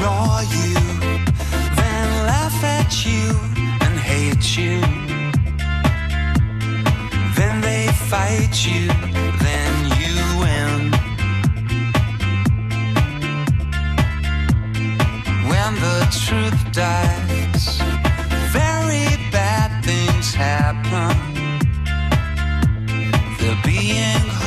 you, 0.00 0.74
then 1.76 2.26
laugh 2.26 2.64
at 2.64 3.04
you 3.06 3.30
and 3.84 3.98
hate 3.98 4.56
you. 4.56 4.80
Then 7.36 7.60
they 7.60 7.86
fight 8.10 8.54
you, 8.66 8.88
then 9.46 9.72
you 10.00 10.14
win. 10.40 10.90
When 15.50 15.74
the 15.86 16.00
truth 16.24 16.72
dies, 16.72 17.80
very 18.52 19.08
bad 19.30 19.84
things 19.84 20.34
happen. 20.34 21.16
Being 23.64 24.37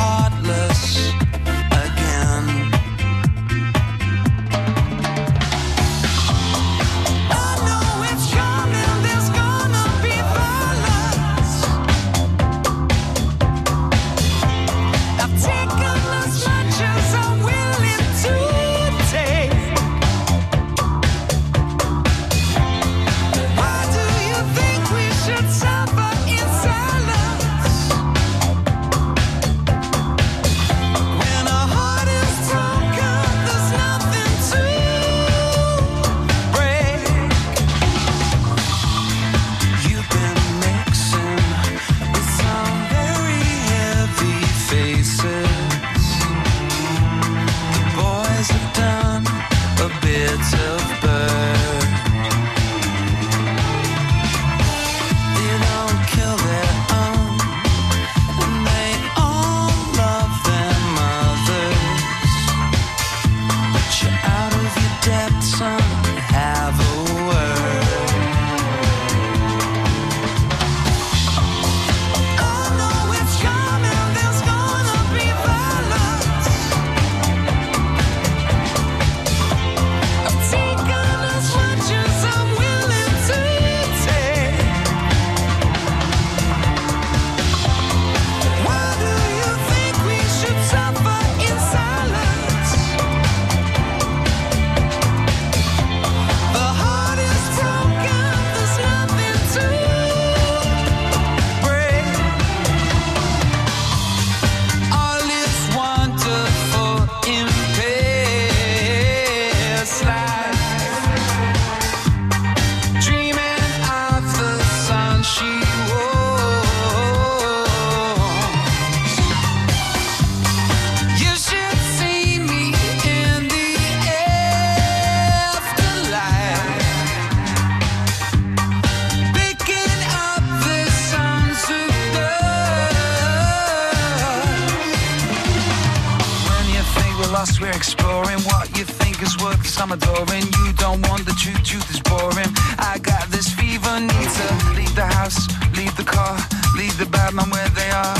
exploring 137.81 138.37
what 138.41 138.69
you 138.77 138.83
think 138.85 139.23
is 139.23 139.35
worth 139.41 139.65
some 139.65 139.91
adoring. 139.91 140.45
You 140.61 140.71
don't 140.77 141.01
want 141.09 141.25
the 141.25 141.33
truth, 141.33 141.63
truth 141.65 141.89
is 141.89 141.99
boring. 141.99 142.51
I 142.77 142.99
got 143.01 143.25
this 143.33 143.47
fever, 143.57 143.93
need 143.99 144.29
to 144.39 144.47
leave 144.77 144.93
the 144.93 145.07
house, 145.17 145.49
leave 145.75 145.95
the 145.97 146.03
car, 146.03 146.37
leave 146.77 146.95
the 146.99 147.07
bad 147.07 147.33
man 147.33 147.49
where 147.49 147.69
they 147.69 147.89
are. 147.89 148.17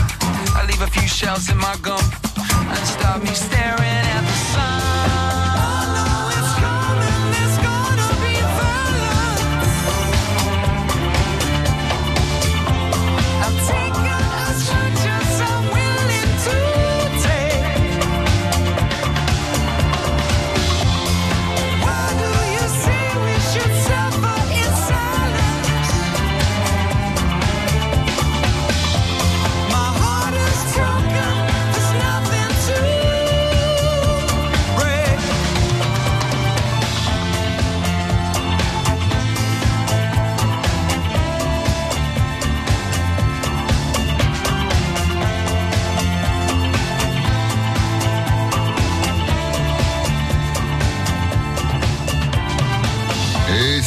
I 0.57 0.65
leave 0.67 0.81
a 0.81 0.87
few 0.87 1.07
shells 1.07 1.47
in 1.51 1.57
my 1.57 1.75
gum 1.83 2.01
and 2.73 2.85
stop 2.87 3.21
me 3.21 3.35
staring 3.35 4.01
at 4.17 4.30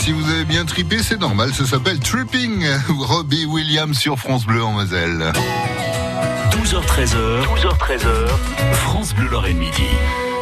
si 0.04 0.12
vous 0.12 0.28
avez 0.28 0.44
bien 0.44 0.66
tripé, 0.66 1.03
c'est 1.03 1.19
normal, 1.19 1.54
ça 1.54 1.65
s'appelle 1.65 1.98
Tripping. 1.98 2.62
Robbie 2.88 3.47
Williams 3.47 3.97
sur 3.97 4.19
France 4.19 4.44
Bleu 4.44 4.62
en 4.62 4.72
Moselle. 4.72 5.32
12h13h, 6.50 7.47
12h13h, 7.47 8.75
France 8.75 9.14
Bleu 9.14 9.28
Lorraine 9.31 9.56
Midi. 9.56 9.88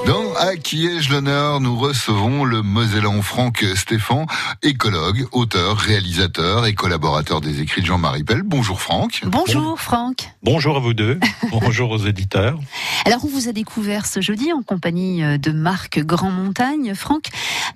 Dans 0.07 0.35
À 0.35 0.57
qui 0.57 0.87
ai-je 0.87 1.13
l'honneur, 1.13 1.61
nous 1.61 1.79
recevons 1.79 2.45
le 2.45 2.63
Mosellan 2.63 3.23
Franck 3.23 3.65
Stéphane, 3.77 4.27
écologue, 4.63 5.29
auteur, 5.31 5.77
réalisateur 5.77 6.67
et 6.67 6.75
collaborateur 6.75 7.41
des 7.41 7.61
écrits 7.61 7.83
de 7.83 7.87
Jean-Marie 7.87 8.25
Pell. 8.25 8.43
Bonjour 8.43 8.81
Franck. 8.81 9.21
Bonjour 9.25 9.81
Franck. 9.81 10.31
Bonjour 10.43 10.77
à 10.77 10.81
vous 10.81 10.93
deux. 10.93 11.21
Bonjour 11.51 11.91
aux 11.93 11.99
éditeurs. 11.99 12.59
Alors 13.05 13.25
on 13.25 13.29
vous 13.29 13.49
a 13.49 13.53
découvert 13.53 14.07
ce 14.07 14.21
jeudi 14.21 14.53
en 14.53 14.63
compagnie 14.63 15.23
euh, 15.23 15.39
de 15.39 15.53
Marc 15.53 16.01
Grand 16.01 16.31
Montagne, 16.31 16.95
Franck, 16.97 17.27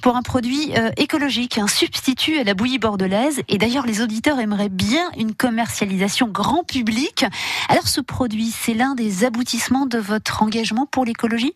pour 0.02 0.16
un 0.16 0.22
produit 0.22 0.72
euh, 0.76 0.90
écologique, 0.96 1.58
un 1.58 1.68
substitut 1.68 2.38
à 2.38 2.44
la 2.44 2.54
bouillie 2.54 2.78
bordelaise. 2.78 3.42
Et 3.48 3.58
d'ailleurs 3.58 3.86
les 3.86 4.02
auditeurs 4.02 4.40
aimeraient 4.40 4.68
bien 4.68 5.10
une 5.16 5.34
commercialisation 5.34 6.26
grand 6.26 6.64
public. 6.64 7.24
Alors 7.68 7.86
ce 7.86 8.00
produit, 8.00 8.50
c'est 8.50 8.74
l'un 8.74 8.94
des 8.96 9.24
aboutissements 9.24 9.86
de 9.86 9.98
votre 9.98 10.42
engagement 10.42 10.86
pour 10.86 11.04
l'écologie? 11.04 11.54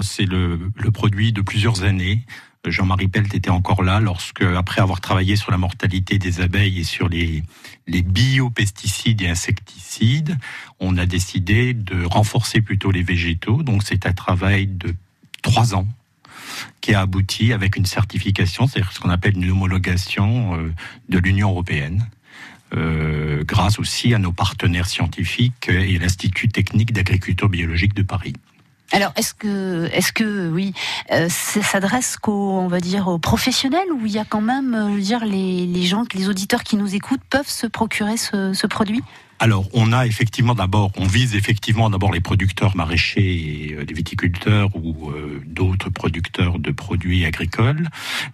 C'est 0.00 0.26
le, 0.26 0.70
produit 0.92 1.32
de 1.32 1.40
plusieurs 1.40 1.82
années. 1.82 2.24
Jean-Marie 2.66 3.08
Pelt 3.08 3.32
était 3.34 3.50
encore 3.50 3.82
là 3.82 4.00
lorsque, 4.00 4.42
après 4.42 4.80
avoir 4.80 5.00
travaillé 5.00 5.36
sur 5.36 5.50
la 5.50 5.58
mortalité 5.58 6.18
des 6.18 6.40
abeilles 6.40 6.80
et 6.80 6.84
sur 6.84 7.08
les, 7.08 7.42
les 7.86 8.02
biopesticides 8.02 9.22
et 9.22 9.28
insecticides, 9.28 10.36
on 10.80 10.96
a 10.98 11.06
décidé 11.06 11.72
de 11.72 12.04
renforcer 12.04 12.60
plutôt 12.60 12.90
les 12.90 13.02
végétaux. 13.02 13.62
Donc 13.62 13.82
c'est 13.84 14.06
un 14.06 14.12
travail 14.12 14.66
de 14.66 14.94
trois 15.42 15.74
ans 15.74 15.86
qui 16.80 16.94
a 16.94 17.00
abouti 17.00 17.52
avec 17.52 17.76
une 17.76 17.86
certification, 17.86 18.66
c'est-à-dire 18.66 18.92
ce 18.92 19.00
qu'on 19.00 19.10
appelle 19.10 19.36
une 19.36 19.50
homologation 19.50 20.56
euh, 20.56 20.72
de 21.08 21.18
l'Union 21.18 21.50
européenne. 21.50 22.06
Euh, 22.76 23.44
grâce 23.44 23.78
aussi 23.78 24.12
à 24.12 24.18
nos 24.18 24.32
partenaires 24.32 24.88
scientifiques 24.88 25.70
et 25.70 25.98
l'Institut 25.98 26.48
technique 26.48 26.92
d'agriculture 26.92 27.48
biologique 27.48 27.94
de 27.94 28.02
Paris. 28.02 28.34
Alors, 28.90 29.12
est-ce 29.16 29.34
que, 29.34 29.88
est-ce 29.92 30.12
que, 30.12 30.48
oui, 30.48 30.72
euh, 31.12 31.28
ça 31.28 31.62
s'adresse 31.62 32.16
qu'aux, 32.16 32.58
on 32.58 32.68
va 32.68 32.80
dire, 32.80 33.08
aux 33.08 33.18
professionnels 33.18 33.92
ou 33.92 34.06
il 34.06 34.12
y 34.12 34.18
a 34.18 34.24
quand 34.24 34.40
même, 34.40 34.74
euh, 34.74 34.88
je 34.88 34.94
veux 34.94 35.00
dire, 35.00 35.24
les, 35.26 35.66
les 35.66 35.82
gens, 35.82 36.04
les 36.14 36.28
auditeurs 36.28 36.62
qui 36.62 36.76
nous 36.76 36.94
écoutent 36.94 37.24
peuvent 37.28 37.48
se 37.48 37.66
procurer 37.66 38.16
ce, 38.16 38.54
ce 38.54 38.66
produit? 38.66 39.02
Alors, 39.40 39.66
on 39.72 39.92
a 39.92 40.06
effectivement 40.06 40.54
d'abord, 40.54 40.90
on 40.96 41.06
vise 41.06 41.36
effectivement 41.36 41.90
d'abord 41.90 42.12
les 42.12 42.20
producteurs 42.20 42.76
maraîchers 42.76 43.68
et 43.68 43.74
euh, 43.74 43.84
les 43.88 43.94
viticulteurs 43.94 44.70
ou 44.74 45.10
euh, 45.10 45.40
d'autres 45.46 45.90
producteurs 45.90 46.58
de 46.58 46.72
produits 46.72 47.24
agricoles, 47.24 47.88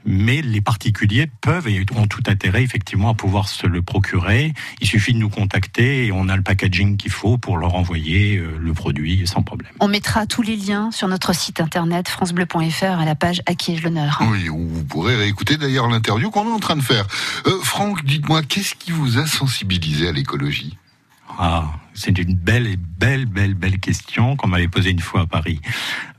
mais 0.07 0.41
les 0.41 0.63
particuliers 0.63 1.31
peuvent 1.43 1.69
et 1.69 1.85
ont 1.95 2.07
tout 2.07 2.23
intérêt 2.27 2.63
effectivement 2.63 3.11
à 3.11 3.15
pouvoir 3.15 3.49
se 3.49 3.67
le 3.67 3.83
procurer. 3.83 4.55
Il 4.81 4.87
suffit 4.87 5.13
de 5.13 5.19
nous 5.19 5.29
contacter 5.29 6.07
et 6.07 6.13
on 6.13 6.29
a 6.29 6.37
le 6.37 6.43
packaging 6.43 6.97
qu'il 6.97 7.13
faut 7.13 7.37
pour 7.37 7.59
leur 7.59 7.75
envoyer 7.75 8.39
euh, 8.39 8.57
le 8.59 8.73
produit 8.73 9.27
sans 9.27 9.43
problème. 9.43 9.73
On 9.81 9.89
mettra 9.89 10.27
tous 10.27 10.43
les 10.43 10.57
liens 10.57 10.91
sur 10.91 11.09
notre 11.09 11.35
site 11.35 11.61
internet 11.61 12.09
francebleu.fr 12.09 12.85
à 12.85 13.05
la 13.05 13.15
page 13.15 13.43
À 13.47 13.55
qui 13.55 13.73
ai-je 13.73 13.83
l'honneur 13.83 14.23
Oui, 14.31 14.49
vous 14.49 14.85
pourrez 14.85 15.17
réécouter 15.17 15.59
d'ailleurs 15.59 15.89
l'interview 15.89 16.31
qu'on 16.31 16.49
est 16.49 16.53
en 16.53 16.61
train 16.61 16.77
de 16.77 16.83
faire. 16.83 17.07
Euh, 17.47 17.51
Franck, 17.63 18.05
dites-moi, 18.05 18.43
qu'est-ce 18.43 18.75
qui 18.75 18.91
vous 18.91 19.19
a 19.19 19.27
sensibilisé 19.27 20.09
à 20.09 20.13
l'écologie? 20.13 20.77
Ah, 21.39 21.73
c'est 21.95 22.19
une 22.19 22.35
belle 22.35 22.77
belle, 22.77 23.27
belle, 23.27 23.55
belle 23.55 23.79
question 23.79 24.37
qu'on 24.37 24.49
m'avait 24.49 24.69
posée 24.69 24.91
une 24.91 25.01
fois 25.01 25.23
à 25.23 25.27
Paris. 25.27 25.61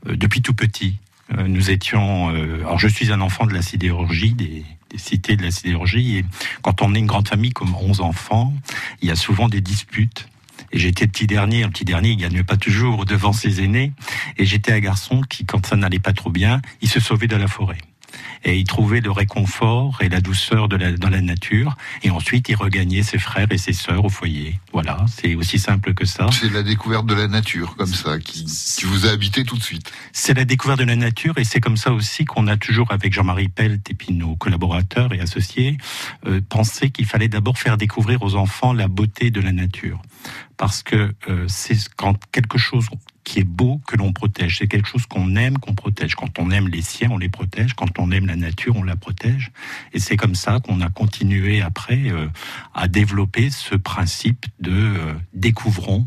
Euh, 0.06 0.16
depuis 0.16 0.42
tout 0.42 0.54
petit, 0.54 0.96
euh, 1.36 1.46
nous 1.48 1.70
étions. 1.70 2.30
Euh, 2.34 2.60
alors, 2.60 2.78
je 2.78 2.88
suis 2.88 3.12
un 3.12 3.20
enfant 3.20 3.46
de 3.46 3.54
la 3.54 3.62
sidérurgie, 3.62 4.32
des, 4.32 4.64
cités 4.96 5.36
de 5.36 5.42
la 5.42 5.50
sidérurgie, 5.50 6.16
et 6.16 6.24
quand 6.62 6.80
on 6.80 6.94
est 6.94 6.98
une 6.98 7.06
grande 7.06 7.28
famille 7.28 7.50
comme 7.50 7.74
11 7.74 8.00
enfants, 8.00 8.54
il 9.02 9.08
y 9.08 9.10
a 9.10 9.16
souvent 9.16 9.48
des 9.48 9.60
disputes. 9.60 10.28
Et 10.72 10.78
j'étais 10.78 11.06
petit 11.06 11.26
dernier, 11.26 11.64
un 11.64 11.68
petit 11.68 11.84
dernier, 11.84 12.10
il 12.10 12.16
gagne 12.16 12.42
pas 12.42 12.56
toujours 12.56 13.04
devant 13.04 13.32
ses 13.32 13.62
aînés. 13.62 13.92
Et 14.38 14.46
j'étais 14.46 14.72
un 14.72 14.80
garçon 14.80 15.20
qui, 15.28 15.44
quand 15.44 15.64
ça 15.66 15.76
n'allait 15.76 15.98
pas 15.98 16.12
trop 16.12 16.30
bien, 16.30 16.62
il 16.80 16.88
se 16.88 16.98
sauvait 16.98 17.28
de 17.28 17.36
la 17.36 17.46
forêt 17.46 17.78
et 18.44 18.58
il 18.58 18.64
trouvait 18.64 19.00
le 19.00 19.10
réconfort 19.10 19.98
et 20.00 20.08
la 20.08 20.20
douceur 20.20 20.68
de 20.68 20.76
la, 20.76 20.92
dans 20.92 21.10
la 21.10 21.20
nature. 21.20 21.76
Et 22.02 22.10
ensuite, 22.10 22.48
il 22.48 22.56
regagnait 22.56 23.02
ses 23.02 23.18
frères 23.18 23.48
et 23.50 23.58
ses 23.58 23.72
sœurs 23.72 24.04
au 24.04 24.08
foyer. 24.08 24.60
Voilà, 24.72 25.04
c'est 25.08 25.34
aussi 25.34 25.58
simple 25.58 25.94
que 25.94 26.04
ça. 26.04 26.28
C'est 26.32 26.52
la 26.52 26.62
découverte 26.62 27.06
de 27.06 27.14
la 27.14 27.28
nature, 27.28 27.76
comme 27.76 27.92
ça, 27.92 28.18
qui, 28.18 28.44
qui 28.44 28.84
vous 28.84 29.06
a 29.06 29.10
habité 29.10 29.44
tout 29.44 29.56
de 29.56 29.62
suite. 29.62 29.90
C'est 30.12 30.34
la 30.34 30.44
découverte 30.44 30.78
de 30.78 30.84
la 30.84 30.96
nature 30.96 31.38
et 31.38 31.44
c'est 31.44 31.60
comme 31.60 31.76
ça 31.76 31.92
aussi 31.92 32.24
qu'on 32.24 32.46
a 32.46 32.56
toujours, 32.56 32.92
avec 32.92 33.12
Jean-Marie 33.12 33.48
Pelt 33.48 33.90
et 33.90 33.94
puis 33.94 34.12
nos 34.12 34.36
collaborateurs 34.36 35.12
et 35.12 35.20
associés, 35.20 35.76
euh, 36.26 36.40
pensé 36.48 36.90
qu'il 36.90 37.06
fallait 37.06 37.28
d'abord 37.28 37.58
faire 37.58 37.76
découvrir 37.76 38.22
aux 38.22 38.34
enfants 38.34 38.72
la 38.72 38.88
beauté 38.88 39.30
de 39.30 39.40
la 39.40 39.52
nature. 39.52 40.00
Parce 40.56 40.82
que 40.82 41.14
euh, 41.28 41.44
c'est 41.48 41.76
quand 41.96 42.18
quelque 42.32 42.58
chose 42.58 42.88
qui 43.26 43.40
est 43.40 43.44
beau 43.44 43.80
que 43.88 43.96
l'on 43.96 44.12
protège. 44.12 44.58
C'est 44.58 44.68
quelque 44.68 44.86
chose 44.86 45.04
qu'on 45.06 45.34
aime, 45.34 45.58
qu'on 45.58 45.74
protège. 45.74 46.14
Quand 46.14 46.38
on 46.38 46.52
aime 46.52 46.68
les 46.68 46.80
siens, 46.80 47.10
on 47.10 47.18
les 47.18 47.28
protège. 47.28 47.74
Quand 47.74 47.98
on 47.98 48.12
aime 48.12 48.26
la 48.26 48.36
nature, 48.36 48.76
on 48.76 48.84
la 48.84 48.94
protège. 48.94 49.50
Et 49.92 49.98
c'est 49.98 50.16
comme 50.16 50.36
ça 50.36 50.60
qu'on 50.60 50.80
a 50.80 50.88
continué 50.88 51.60
après 51.60 52.08
euh, 52.08 52.28
à 52.72 52.86
développer 52.86 53.50
ce 53.50 53.74
principe 53.74 54.46
de 54.60 54.70
euh, 54.70 55.14
découvrons, 55.34 56.06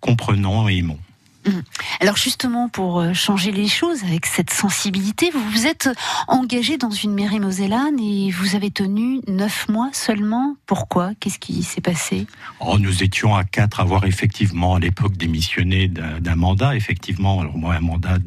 comprenons 0.00 0.68
et 0.68 0.76
aimons. 0.76 1.00
Mmh. 1.48 1.62
Alors 2.00 2.16
justement, 2.16 2.68
pour 2.68 3.00
euh, 3.00 3.14
changer 3.14 3.52
les 3.52 3.68
choses 3.68 4.04
avec 4.04 4.26
cette 4.26 4.50
sensibilité, 4.50 5.30
vous 5.32 5.50
vous 5.50 5.66
êtes 5.66 5.88
engagé 6.26 6.76
dans 6.76 6.90
une 6.90 7.14
mairie 7.14 7.40
mosellane 7.40 7.98
et 7.98 8.30
vous 8.30 8.54
avez 8.54 8.70
tenu 8.70 9.20
neuf 9.26 9.68
mois 9.68 9.90
seulement. 9.92 10.56
Pourquoi? 10.66 11.12
Qu'est-ce 11.18 11.38
qui 11.38 11.62
s'est 11.62 11.80
passé? 11.80 12.26
Oh, 12.60 12.78
Nous 12.78 13.02
étions 13.02 13.34
à 13.34 13.44
quatre 13.44 13.80
à 13.80 13.82
avoir 13.82 14.04
effectivement 14.04 14.74
à 14.74 14.78
l'époque 14.78 15.16
démissionné 15.16 15.88
d'un 15.88 16.36
mandat, 16.36 16.76
effectivement, 16.76 17.40
alors 17.40 17.56
moi 17.56 17.74
un 17.74 17.80
mandat 17.80 18.18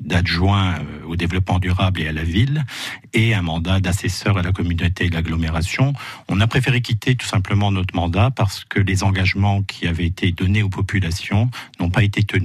d'adjoint 0.00 0.74
euh, 0.74 1.06
au 1.06 1.16
développement 1.16 1.58
durable 1.58 2.00
et 2.00 2.08
à 2.08 2.12
la 2.12 2.24
ville, 2.24 2.64
et 3.12 3.34
un 3.34 3.42
mandat 3.42 3.80
d'assesseur 3.80 4.38
à 4.38 4.42
la 4.42 4.52
communauté 4.52 5.06
et 5.06 5.08
l'agglomération. 5.10 5.92
On 6.28 6.40
a 6.40 6.46
préféré 6.46 6.80
quitter 6.80 7.14
tout 7.14 7.26
simplement 7.26 7.70
notre 7.70 7.94
mandat 7.94 8.30
parce 8.30 8.64
que 8.64 8.80
les 8.80 9.04
engagements 9.04 9.62
qui 9.62 9.86
avaient 9.86 10.06
été 10.06 10.32
donnés 10.32 10.62
aux 10.62 10.68
populations 10.68 11.50
n'ont 11.78 11.90
pas 11.90 12.02
été 12.02 12.22
tenus. 12.22 12.39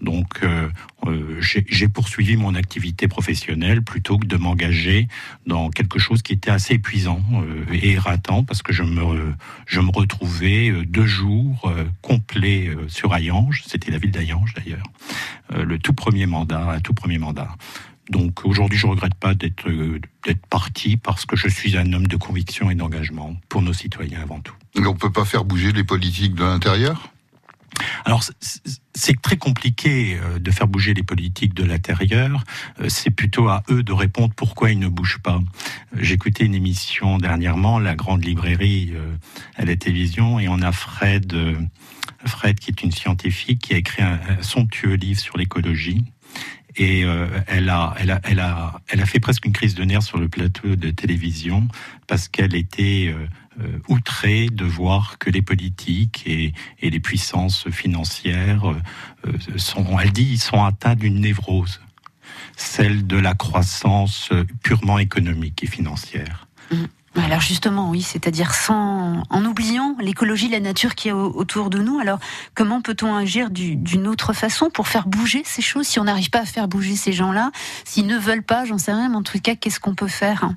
Donc, 0.00 0.40
euh, 0.42 0.68
euh, 1.06 1.36
j'ai 1.40 1.88
poursuivi 1.88 2.36
mon 2.36 2.54
activité 2.54 3.06
professionnelle 3.08 3.82
plutôt 3.82 4.18
que 4.18 4.26
de 4.26 4.36
m'engager 4.36 5.08
dans 5.46 5.70
quelque 5.70 5.98
chose 5.98 6.22
qui 6.22 6.32
était 6.32 6.50
assez 6.50 6.74
épuisant 6.74 7.22
euh, 7.34 7.64
et 7.72 7.92
éreintant 7.92 8.42
parce 8.44 8.62
que 8.62 8.72
je 8.72 8.82
me, 8.82 9.34
je 9.66 9.80
me 9.80 9.90
retrouvais 9.90 10.72
deux 10.86 11.06
jours 11.06 11.72
complets 12.02 12.70
sur 12.88 13.14
Ayange. 13.14 13.62
C'était 13.66 13.90
la 13.90 13.98
ville 13.98 14.10
d'Ayange 14.10 14.54
d'ailleurs. 14.54 14.86
Le 15.52 15.78
tout 15.78 15.92
premier 15.92 16.26
mandat, 16.26 16.70
un 16.70 16.80
tout 16.80 16.94
premier 16.94 17.18
mandat. 17.18 17.56
Donc 18.08 18.44
aujourd'hui, 18.44 18.78
je 18.78 18.86
regrette 18.86 19.14
pas 19.14 19.34
d'être 19.34 19.66
parti 20.48 20.96
parce 20.96 21.26
que 21.26 21.36
je 21.36 21.48
suis 21.48 21.76
un 21.76 21.92
homme 21.92 22.06
de 22.06 22.16
conviction 22.16 22.70
et 22.70 22.74
d'engagement 22.74 23.36
pour 23.48 23.62
nos 23.62 23.72
citoyens 23.72 24.20
avant 24.22 24.40
tout. 24.40 24.54
Et 24.74 24.86
on 24.86 24.94
peut 24.94 25.12
pas 25.12 25.24
faire 25.24 25.44
bouger 25.44 25.72
les 25.72 25.84
politiques 25.84 26.34
de 26.34 26.44
l'intérieur? 26.44 27.12
Alors, 28.04 28.24
c'est 28.94 29.20
très 29.20 29.36
compliqué 29.36 30.18
euh, 30.18 30.38
de 30.38 30.50
faire 30.50 30.66
bouger 30.66 30.94
les 30.94 31.02
politiques 31.02 31.54
de 31.54 31.64
l'intérieur. 31.64 32.44
Euh, 32.80 32.86
c'est 32.88 33.10
plutôt 33.10 33.48
à 33.48 33.62
eux 33.70 33.82
de 33.82 33.92
répondre 33.92 34.32
pourquoi 34.34 34.70
ils 34.70 34.78
ne 34.78 34.88
bougent 34.88 35.20
pas. 35.22 35.36
Euh, 35.36 35.98
J'écoutais 36.00 36.44
une 36.44 36.54
émission 36.54 37.18
dernièrement, 37.18 37.78
la 37.78 37.94
grande 37.94 38.24
librairie 38.24 38.92
à 39.56 39.64
la 39.64 39.76
télévision, 39.76 40.38
et 40.40 40.48
on 40.48 40.60
a 40.60 40.72
Fred, 40.72 41.36
Fred 42.24 42.58
qui 42.58 42.70
est 42.70 42.82
une 42.82 42.92
scientifique, 42.92 43.60
qui 43.60 43.74
a 43.74 43.76
écrit 43.76 44.02
un, 44.02 44.18
somptueux 44.40 44.94
livre 44.94 45.20
sur 45.20 45.36
l'écologie. 45.36 46.04
Et 46.76 47.00
elle, 47.46 47.68
a, 47.68 47.94
elle, 47.98 48.10
a, 48.10 48.20
elle, 48.24 48.40
a, 48.40 48.80
elle 48.88 49.00
a 49.00 49.06
fait 49.06 49.20
presque 49.20 49.44
une 49.44 49.52
crise 49.52 49.74
de 49.74 49.84
nerfs 49.84 50.02
sur 50.02 50.18
le 50.18 50.28
plateau 50.28 50.76
de 50.76 50.90
télévision 50.90 51.66
parce 52.06 52.28
qu'elle 52.28 52.54
était 52.54 53.14
euh, 53.58 53.78
outrée 53.88 54.48
de 54.50 54.64
voir 54.64 55.18
que 55.18 55.30
les 55.30 55.42
politiques 55.42 56.22
et, 56.26 56.52
et 56.80 56.90
les 56.90 57.00
puissances 57.00 57.68
financières 57.70 58.70
euh, 58.70 59.32
sont, 59.56 59.98
elle 59.98 60.12
dit, 60.12 60.28
ils 60.32 60.40
sont 60.40 60.62
atteints 60.62 60.94
d'une 60.94 61.20
névrose, 61.20 61.80
celle 62.56 63.06
de 63.06 63.16
la 63.16 63.34
croissance 63.34 64.30
purement 64.62 64.98
économique 64.98 65.64
et 65.64 65.66
financière. 65.66 66.46
Mmh. 66.70 66.84
Alors 67.16 67.40
justement, 67.40 67.90
oui, 67.90 68.02
c'est-à-dire 68.02 68.54
sans, 68.54 69.24
en 69.30 69.44
oubliant 69.44 69.96
l'écologie, 70.00 70.48
la 70.48 70.60
nature 70.60 70.94
qui 70.94 71.08
est 71.08 71.12
autour 71.12 71.68
de 71.68 71.78
nous. 71.78 71.98
Alors 71.98 72.20
comment 72.54 72.80
peut-on 72.82 73.16
agir 73.16 73.50
d'une 73.50 74.06
autre 74.06 74.32
façon 74.32 74.70
pour 74.70 74.86
faire 74.86 75.08
bouger 75.08 75.42
ces 75.44 75.62
choses 75.62 75.88
si 75.88 75.98
on 75.98 76.04
n'arrive 76.04 76.30
pas 76.30 76.40
à 76.40 76.44
faire 76.44 76.68
bouger 76.68 76.94
ces 76.94 77.12
gens-là, 77.12 77.50
s'ils 77.84 78.06
ne 78.06 78.16
veulent 78.16 78.44
pas, 78.44 78.64
j'en 78.64 78.78
sais 78.78 78.92
rien, 78.92 79.08
mais 79.08 79.16
en 79.16 79.22
tout 79.24 79.40
cas, 79.40 79.56
qu'est-ce 79.56 79.80
qu'on 79.80 79.96
peut 79.96 80.08
faire 80.08 80.50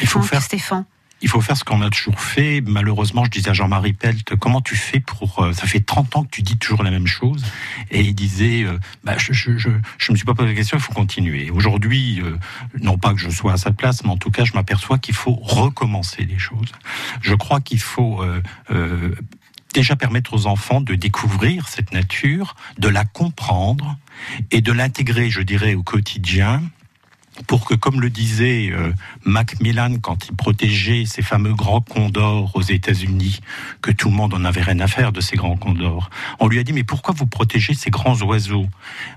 Il 0.00 0.06
faut 0.06 0.18
Franck, 0.18 0.30
faire 0.30 0.42
Stéphane? 0.42 0.84
Il 1.22 1.28
faut 1.28 1.40
faire 1.40 1.56
ce 1.56 1.64
qu'on 1.64 1.80
a 1.82 1.90
toujours 1.90 2.20
fait. 2.20 2.60
Malheureusement, 2.60 3.24
je 3.24 3.30
disais 3.30 3.50
à 3.50 3.52
Jean-Marie 3.52 3.92
Pelt, 3.92 4.36
comment 4.36 4.60
tu 4.60 4.76
fais 4.76 5.00
pour... 5.00 5.42
euh, 5.42 5.52
ça 5.52 5.66
fait 5.66 5.80
30 5.80 6.16
ans 6.16 6.24
que 6.24 6.30
tu 6.30 6.42
dis 6.42 6.56
toujours 6.58 6.82
la 6.82 6.90
même 6.90 7.06
chose. 7.06 7.44
Et 7.90 8.00
il 8.00 8.14
disait, 8.14 8.64
euh, 8.64 8.78
bah, 9.04 9.14
je, 9.18 9.32
je 9.32 9.68
me 10.12 10.16
suis 10.16 10.26
pas 10.26 10.34
posé 10.34 10.48
la 10.48 10.54
question, 10.54 10.76
il 10.76 10.82
faut 10.82 10.92
continuer. 10.92 11.50
Aujourd'hui, 11.50 12.20
euh, 12.20 12.36
non 12.80 12.98
pas 12.98 13.14
que 13.14 13.20
je 13.20 13.30
sois 13.30 13.52
à 13.52 13.56
sa 13.56 13.70
place, 13.70 14.02
mais 14.04 14.10
en 14.10 14.16
tout 14.16 14.30
cas, 14.30 14.44
je 14.44 14.52
m'aperçois 14.54 14.98
qu'il 14.98 15.14
faut 15.14 15.34
recommencer 15.34 16.24
les 16.24 16.38
choses. 16.38 16.72
Je 17.20 17.34
crois 17.34 17.60
qu'il 17.60 17.80
faut... 17.80 18.22
déjà 19.72 19.96
permettre 19.96 20.34
aux 20.34 20.46
enfants 20.46 20.82
de 20.82 20.94
découvrir 20.94 21.66
cette 21.68 21.92
nature, 21.92 22.56
de 22.78 22.88
la 22.88 23.04
comprendre 23.04 23.96
et 24.50 24.60
de 24.60 24.70
l'intégrer, 24.70 25.30
je 25.30 25.40
dirais, 25.40 25.74
au 25.74 25.82
quotidien 25.82 26.62
pour 27.46 27.64
que, 27.64 27.74
comme 27.74 28.00
le 28.00 28.10
disait 28.10 28.70
euh, 28.72 28.92
Macmillan 29.24 29.98
quand 30.00 30.28
il 30.28 30.36
protégeait 30.36 31.04
ces 31.06 31.22
fameux 31.22 31.54
grands 31.54 31.80
condors 31.80 32.54
aux 32.54 32.62
États-Unis, 32.62 33.40
que 33.80 33.90
tout 33.90 34.10
le 34.10 34.14
monde 34.14 34.34
en 34.34 34.44
avait 34.44 34.62
rien 34.62 34.80
à 34.80 34.86
faire 34.86 35.12
de 35.12 35.20
ces 35.20 35.36
grands 35.36 35.56
condors, 35.56 36.10
on 36.40 36.48
lui 36.48 36.58
a 36.58 36.62
dit 36.62 36.72
mais 36.72 36.84
pourquoi 36.84 37.14
vous 37.16 37.26
protégez 37.26 37.74
ces 37.74 37.90
grands 37.90 38.20
oiseaux? 38.22 38.66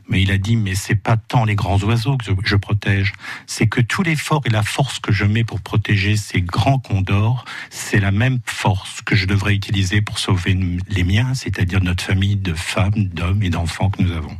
Mais 0.10 0.22
il 0.22 0.32
a 0.32 0.38
dit 0.38 0.56
mais 0.56 0.76
c'est 0.76 0.96
pas 0.96 1.18
tant 1.18 1.46
les 1.46 1.56
grands 1.56 1.80
oiseaux 1.80 2.18
que 2.18 2.26
je, 2.26 2.32
je 2.44 2.56
protège, 2.56 3.14
c'est 3.48 3.68
que 3.68 3.82
tout 3.82 4.04
l'effort 4.04 4.42
et 4.46 4.50
la 4.50 4.64
force 4.64 5.00
que 5.00 5.12
je 5.12 5.26
mets 5.26 5.44
pour 5.44 5.62
protéger 5.62 6.16
ces 6.16 6.42
grands 6.42 6.80
condors, 6.80 7.46
c'est 7.70 8.00
la 8.00 8.12
même 8.12 8.40
force 8.46 9.02
que 9.02 9.16
je 9.16 9.26
devrais 9.26 9.54
utiliser 9.54 10.02
pour 10.02 10.20
sauver 10.20 10.58
les 10.88 11.04
miens, 11.04 11.34
c'est-à-dire 11.34 11.84
notre 11.84 12.04
famille 12.04 12.36
de 12.36 12.54
femmes, 12.54 13.06
d'hommes 13.06 13.44
et 13.44 13.50
d'enfants 13.50 13.90
que 13.90 14.02
nous 14.02 14.12
avons. 14.12 14.38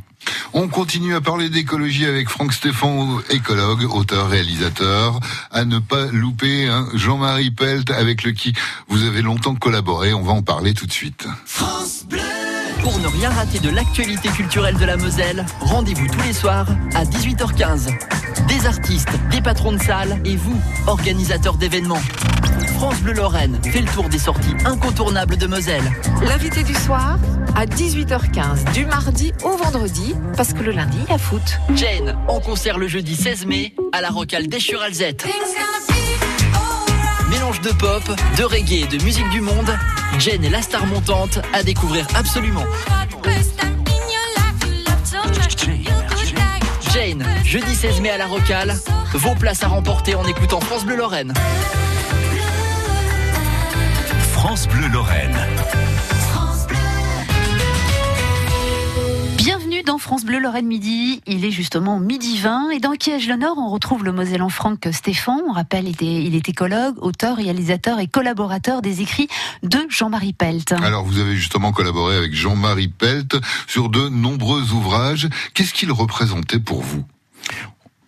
On 0.52 0.68
continue 0.68 1.14
à 1.14 1.20
parler 1.20 1.48
d'écologie 1.48 2.06
avec 2.06 2.28
Franck 2.28 2.52
Stéphane, 2.52 3.20
écologue, 3.30 3.84
auteur, 3.94 4.28
réalisateur. 4.28 5.20
À 5.50 5.64
ne 5.64 5.78
pas 5.78 6.06
louper 6.06 6.66
hein, 6.66 6.86
Jean-Marie 6.94 7.50
Pelt, 7.50 7.90
avec 7.90 8.22
le 8.22 8.32
qui 8.32 8.52
vous 8.88 9.04
avez 9.04 9.22
longtemps 9.22 9.54
collaboré. 9.54 10.14
On 10.14 10.22
va 10.22 10.32
en 10.32 10.42
parler 10.42 10.74
tout 10.74 10.86
de 10.86 10.92
suite. 10.92 11.26
Pour 12.82 12.98
ne 13.00 13.08
rien 13.08 13.30
rater 13.30 13.58
de 13.58 13.68
l'actualité 13.68 14.28
culturelle 14.28 14.76
de 14.76 14.84
la 14.84 14.96
Moselle, 14.96 15.44
rendez-vous 15.60 16.06
tous 16.06 16.22
les 16.22 16.32
soirs 16.32 16.68
à 16.94 17.04
18h15. 17.04 17.88
Des 18.46 18.66
artistes, 18.66 19.10
des 19.30 19.40
patrons 19.40 19.72
de 19.72 19.82
salles 19.82 20.20
et 20.24 20.36
vous, 20.36 20.60
organisateurs 20.86 21.56
d'événements. 21.56 22.02
France 22.76 23.00
Bleu 23.00 23.14
Lorraine 23.14 23.58
fait 23.64 23.80
le 23.80 23.88
tour 23.88 24.08
des 24.08 24.18
sorties 24.18 24.54
incontournables 24.64 25.36
de 25.36 25.46
Moselle. 25.46 25.90
L'invité 26.22 26.62
du 26.62 26.74
soir, 26.74 27.18
à 27.56 27.64
18h15 27.64 28.72
du 28.74 28.84
mardi 28.84 29.32
au 29.42 29.56
vendredi, 29.56 30.14
parce 30.36 30.52
que 30.52 30.62
le 30.62 30.72
lundi, 30.72 30.98
il 31.06 31.10
y 31.10 31.14
a 31.14 31.18
foot. 31.18 31.58
Jane, 31.74 32.14
en 32.28 32.38
concert 32.38 32.76
le 32.76 32.86
jeudi 32.86 33.16
16 33.16 33.46
mai 33.46 33.74
à 33.92 34.02
la 34.02 34.10
Rocale 34.10 34.46
d'Eschuralzette. 34.46 35.26
Mélange 37.30 37.62
de 37.62 37.70
pop, 37.70 38.02
de 38.36 38.44
reggae 38.44 38.82
et 38.82 38.86
de 38.86 39.02
musique 39.02 39.28
du 39.30 39.40
monde, 39.40 39.70
Jane 40.18 40.44
est 40.44 40.50
la 40.50 40.60
star 40.60 40.86
montante 40.86 41.38
à 41.54 41.62
découvrir 41.62 42.06
absolument. 42.14 42.64
Jane, 46.92 47.24
jeudi 47.42 47.74
16 47.74 48.00
mai 48.02 48.10
à 48.10 48.18
la 48.18 48.26
Rocale, 48.26 48.74
vos 49.14 49.34
places 49.34 49.62
à 49.62 49.68
remporter 49.68 50.14
en 50.14 50.26
écoutant 50.26 50.60
France 50.60 50.84
Bleu 50.84 50.96
Lorraine. 50.96 51.32
France 54.34 54.68
Bleu 54.68 54.88
Lorraine. 54.88 55.36
France 59.98 60.24
Bleu 60.24 60.38
Lorraine 60.38 60.66
Midi. 60.66 61.20
Il 61.26 61.44
est 61.44 61.50
justement 61.50 61.98
midi 61.98 62.38
20 62.38 62.70
et 62.70 62.78
dans 62.80 62.92
Kiège 62.92 63.28
le 63.28 63.36
Nord, 63.36 63.56
on 63.58 63.70
retrouve 63.70 64.04
le 64.04 64.12
Mosellan 64.12 64.48
Franck 64.48 64.88
Stéphane. 64.92 65.42
On 65.48 65.52
rappelle, 65.52 65.88
il 65.88 66.34
est 66.34 66.48
écologue, 66.48 66.96
auteur, 67.02 67.36
réalisateur 67.36 67.98
et 67.98 68.06
collaborateur 68.06 68.82
des 68.82 69.00
écrits 69.00 69.28
de 69.62 69.78
Jean-Marie 69.88 70.32
Pelt. 70.32 70.72
Alors 70.72 71.04
vous 71.04 71.18
avez 71.18 71.36
justement 71.36 71.72
collaboré 71.72 72.16
avec 72.16 72.34
Jean-Marie 72.34 72.88
Pelt 72.88 73.36
sur 73.66 73.88
de 73.88 74.08
nombreux 74.08 74.72
ouvrages. 74.72 75.28
Qu'est-ce 75.54 75.72
qu'il 75.72 75.92
représentait 75.92 76.60
pour 76.60 76.82
vous? 76.82 77.04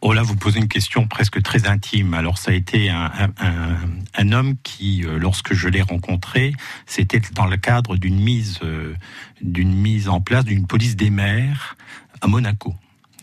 Oh 0.00 0.12
là, 0.12 0.22
vous 0.22 0.36
posez 0.36 0.60
une 0.60 0.68
question 0.68 1.08
presque 1.08 1.42
très 1.42 1.66
intime. 1.66 2.14
Alors, 2.14 2.38
ça 2.38 2.52
a 2.52 2.54
été 2.54 2.88
un, 2.88 4.32
homme 4.32 4.54
qui, 4.62 5.04
euh, 5.04 5.18
lorsque 5.18 5.54
je 5.54 5.68
l'ai 5.68 5.82
rencontré, 5.82 6.52
c'était 6.86 7.20
dans 7.32 7.46
le 7.46 7.56
cadre 7.56 7.96
d'une 7.96 8.20
mise, 8.20 8.60
euh, 8.62 8.94
d'une 9.40 9.72
mise 9.72 10.08
en 10.08 10.20
place 10.20 10.44
d'une 10.44 10.66
police 10.66 10.94
des 10.94 11.10
mers 11.10 11.76
à 12.20 12.28
Monaco. 12.28 12.74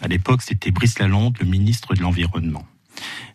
À 0.01 0.07
l'époque, 0.07 0.41
c'était 0.41 0.71
Brice 0.71 0.99
Lalonde, 0.99 1.37
le 1.39 1.45
ministre 1.45 1.93
de 1.93 2.01
l'Environnement. 2.01 2.65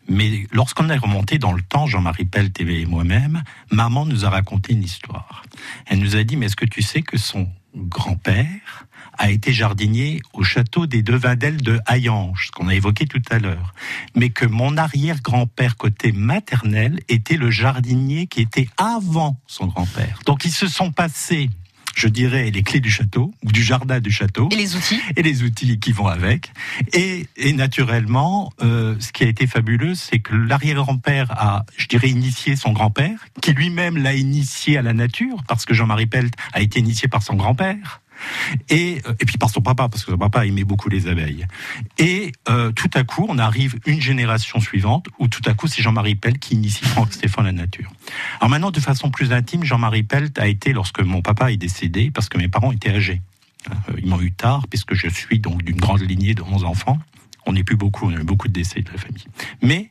Mais 0.09 0.47
lorsqu'on 0.53 0.91
est 0.91 0.99
remonté 0.99 1.39
dans 1.39 1.53
le 1.53 1.63
temps, 1.63 1.87
Jean-Marie 1.87 2.27
Pelt 2.27 2.61
et 2.61 2.85
moi-même, 2.85 3.43
maman 3.71 4.05
nous 4.05 4.27
a 4.27 4.31
raconté 4.31 4.75
une 4.75 4.83
histoire. 4.83 5.45
Elle 5.87 6.01
nous 6.01 6.17
a 6.17 6.25
dit, 6.25 6.37
mais 6.37 6.47
est-ce 6.47 6.57
que 6.57 6.67
tu 6.67 6.83
sais 6.83 7.03
que 7.03 7.17
son 7.17 7.49
grand-père 7.75 8.87
a 9.21 9.31
été 9.31 9.53
jardinier 9.53 10.23
au 10.33 10.43
château 10.43 10.87
des 10.87 11.03
Devindelles 11.03 11.61
de 11.61 11.79
Hayange, 11.87 12.47
ce 12.47 12.51
qu'on 12.53 12.69
a 12.69 12.75
évoqué 12.75 13.07
tout 13.07 13.21
à 13.31 13.39
l'heure, 13.39 13.75
mais 14.17 14.31
que 14.31 14.47
mon 14.47 14.79
arrière-grand-père 14.79 15.77
côté 15.77 16.11
maternel 16.11 17.01
était 17.09 17.37
le 17.37 17.51
jardinier 17.51 18.27
qui 18.27 18.41
était 18.41 18.67
avant 18.79 19.39
son 19.47 19.67
grand-père. 19.67 20.21
Donc 20.25 20.47
ils 20.47 20.51
se 20.51 20.67
sont 20.67 20.91
passés 20.91 21.51
je 21.97 22.07
dirais, 22.07 22.51
les 22.51 22.63
clés 22.63 22.81
du 22.81 22.91
château, 22.91 23.35
ou 23.45 23.51
du 23.51 23.63
jardin 23.63 23.99
du 23.99 24.13
château. 24.13 24.49
Et 24.53 24.57
les 24.57 24.77
outils. 24.77 25.01
Et 25.17 25.23
les 25.23 25.43
outils 25.43 25.79
qui 25.81 25.91
vont 25.93 26.07
avec. 26.07 26.53
Et, 26.95 27.27
et 27.37 27.53
naturellement, 27.53 28.53
euh, 28.63 28.95
ce 29.01 29.13
qui 29.13 29.25
a 29.25 29.27
été 29.27 29.47
fabuleux, 29.49 29.97
c'est 29.97 30.21
que 30.21 30.35
l'arrière-grand-père 30.35 31.33
a, 31.33 31.67
je 31.77 31.89
dirais, 31.89 32.09
initié 32.09 32.55
son 32.55 32.73
grand-père, 32.73 33.27
qui 33.43 33.53
lui-même 33.53 33.99
l'a 33.99 34.15
initié 34.15 34.79
à 34.79 34.83
la 34.83 34.93
nature, 34.93 35.43
parce 35.49 35.67
que 35.67 35.75
Jean-Marie 35.75 36.07
Pelt 36.07 36.33
a 36.53 36.61
été 36.61 36.79
initié 36.79 37.09
par 37.09 37.23
son 37.25 37.35
grand-père. 37.35 38.01
Et, 38.69 39.03
et 39.21 39.25
puis 39.27 39.39
par 39.39 39.51
son 39.51 39.61
papa, 39.61 39.89
parce 39.89 40.05
que 40.05 40.13
son 40.13 40.19
papa 40.19 40.47
aimait 40.47 40.65
beaucoup 40.65 40.89
les 40.89 41.09
abeilles. 41.09 41.47
Et 41.99 42.33
euh, 42.49 42.73
tout 42.73 42.91
à 42.95 43.05
coup, 43.05 43.27
on 43.29 43.39
arrive 43.39 43.79
une 43.87 44.01
génération 44.01 44.61
suivante 44.61 45.07
où 45.19 45.29
tout 45.29 45.43
à 45.47 45.55
coup, 45.55 45.67
c'est 45.67 45.83
Jean-Marie 45.83 46.15
Pelt 46.15 46.39
qui 46.39 46.55
initie 46.55 46.85
Franck 46.85 47.13
Stéphane 47.13 47.45
la 47.45 47.53
nature. 47.53 47.91
Alors 48.41 48.51
maintenant, 48.51 48.71
de 48.71 48.81
façon 48.81 49.11
plus 49.11 49.33
intime, 49.33 49.65
Jean-Marie 49.65 50.03
Pelt 50.03 50.39
a 50.39 50.47
été, 50.47 50.73
lorsque 50.73 51.01
mon 51.01 51.23
papa 51.23 51.53
est 51.53 51.57
décédé, 51.57 52.11
parce 52.11 52.29
que 52.29 52.39
mes 52.39 52.49
parents 52.49 52.73
étaient 52.73 52.91
âgés. 52.91 53.23
Ils 53.99 54.07
m'ont 54.07 54.21
eu 54.21 54.33
tard, 54.33 54.67
puisque 54.69 54.95
je 54.95 55.09
suis 55.09 55.39
donc 55.39 55.63
d'une 55.63 55.77
grande 55.77 56.01
lignée 56.01 56.35
de 56.35 56.43
11 56.43 56.65
enfants. 56.65 56.99
On 57.47 57.53
n'est 57.53 57.65
plus 57.65 57.77
beaucoup, 57.77 58.07
on 58.07 58.15
a 58.15 58.21
eu 58.21 58.25
beaucoup 58.25 58.49
de 58.49 58.53
décès 58.53 58.81
de 58.81 58.91
la 58.91 58.99
famille. 58.99 59.27
Mais 59.63 59.91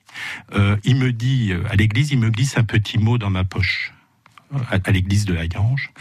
euh, 0.53 0.77
il 0.83 0.95
me 0.95 1.11
dit, 1.11 1.51
à 1.69 1.75
l'église, 1.75 2.11
il 2.11 2.19
me 2.19 2.29
glisse 2.29 2.57
un 2.57 2.63
petit 2.63 2.97
mot 2.97 3.17
dans 3.17 3.29
ma 3.29 3.43
poche, 3.43 3.93
à, 4.71 4.77
à 4.83 4.91
l'église 4.91 5.25
de 5.25 5.35
Hayange. 5.35 5.91